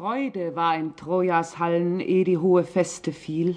[0.00, 3.56] Freude war in Trojas Hallen, eh die hohe Feste fiel.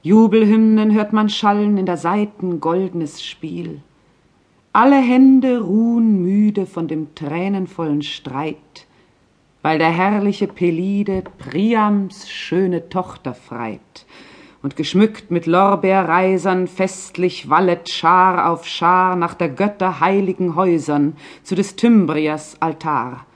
[0.00, 3.82] Jubelhymnen hört man schallen in der Saiten goldnes Spiel.
[4.72, 8.86] Alle Hände ruhen müde von dem tränenvollen Streit,
[9.60, 14.06] weil der herrliche Pelide Priams schöne Tochter freit
[14.62, 21.54] und geschmückt mit Lorbeerreisern festlich wallet Schar auf Schar nach der Götter heiligen Häusern zu
[21.54, 23.26] des Tymbriers Altar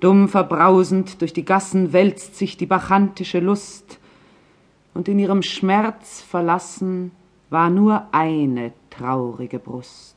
[0.00, 3.98] dumm verbrausend durch die gassen wälzt sich die bacchantische lust.
[4.94, 7.12] Und in ihrem schmerz verlassen
[7.50, 10.16] war nur eine traurige brust.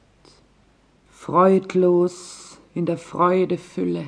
[1.10, 4.06] Freudlos in der freude fülle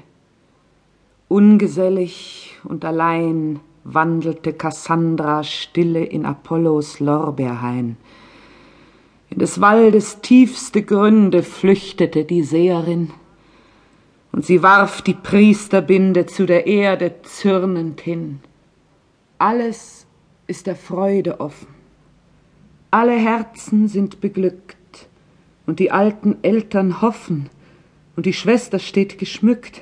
[1.32, 7.96] ungesellig und allein wandelte kassandra stille in apollos lorbeerhain.
[9.30, 13.12] In des waldes tiefste gründe flüchtete die seherin
[14.32, 18.40] und sie warf die Priesterbinde zu der Erde zürnend hin.
[19.38, 20.06] Alles
[20.48, 21.68] ist der Freude offen.
[22.92, 25.08] Alle Herzen sind beglückt
[25.66, 27.50] und die alten Eltern hoffen
[28.16, 29.82] und die Schwester steht geschmückt.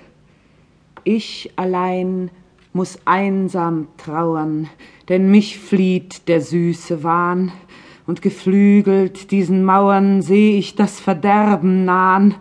[1.04, 2.30] Ich allein
[2.74, 4.70] muss einsam trauern,
[5.10, 7.52] denn mich flieht der süße Wahn,
[8.10, 12.34] und geflügelt diesen Mauern seh ich das Verderben nahn,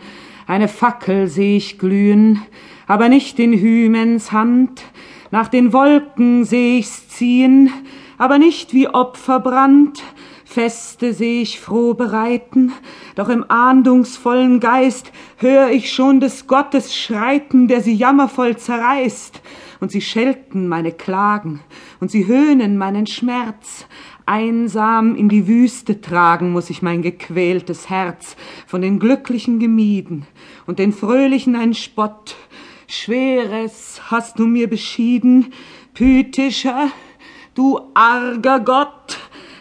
[0.48, 2.42] eine Fackel seh ich glühen,
[2.86, 4.82] aber nicht in Hymens Hand,
[5.30, 7.70] nach den Wolken seh ich's ziehen,
[8.16, 10.02] aber nicht wie Opferbrand,
[10.50, 12.72] Feste seh ich froh bereiten,
[13.16, 19.42] doch im ahndungsvollen Geist hör ich schon des Gottes schreiten, der sie jammervoll zerreißt,
[19.80, 21.60] und sie schelten meine Klagen,
[22.00, 23.84] und sie höhnen meinen Schmerz,
[24.24, 28.34] einsam in die Wüste tragen muss ich mein gequältes Herz,
[28.66, 30.26] von den Glücklichen gemieden
[30.66, 32.36] und den Fröhlichen ein Spott.
[32.86, 35.52] Schweres hast du mir beschieden,
[35.92, 36.90] Pythischer,
[37.54, 39.18] du arger Gott,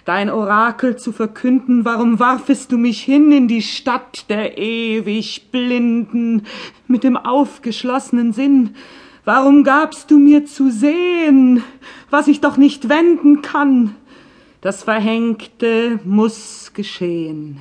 [0.08, 6.44] dein Orakel zu verkünden, warum warfest du mich hin in die Stadt der ewig Blinden
[6.88, 8.76] mit dem aufgeschlossenen Sinn?
[9.26, 11.62] Warum gabst du mir zu sehen,
[12.10, 13.96] was ich doch nicht wenden kann?
[14.62, 17.60] Das Verhängte muss geschehen,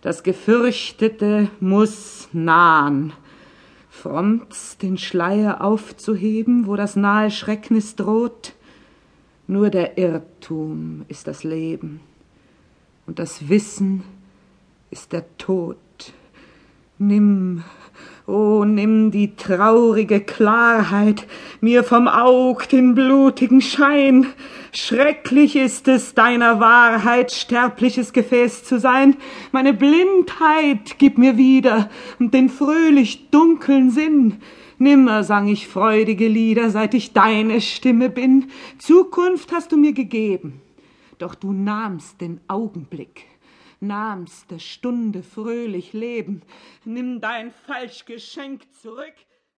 [0.00, 3.12] das Gefürchtete muss nahen.
[3.90, 8.54] Frommt's, den Schleier aufzuheben, wo das nahe Schrecknis droht?
[9.50, 11.98] Nur der Irrtum ist das Leben,
[13.08, 14.04] und das Wissen
[14.92, 15.76] ist der Tod.
[17.02, 17.64] Nimm,
[18.26, 21.26] O nimm die traurige Klarheit
[21.62, 24.26] mir vom Aug den blutigen Schein.
[24.70, 29.16] Schrecklich ist es, deiner Wahrheit sterbliches Gefäß zu sein.
[29.50, 31.88] Meine Blindheit gib mir wieder
[32.18, 34.36] und den fröhlich dunkeln Sinn.
[34.76, 38.50] Nimmer sang ich freudige Lieder, seit ich deine Stimme bin.
[38.76, 40.60] Zukunft hast du mir gegeben,
[41.16, 43.24] doch du nahmst den Augenblick
[43.80, 46.42] nahmst der Stunde fröhlich leben.
[46.84, 49.14] Nimm dein falsch Geschenk zurück,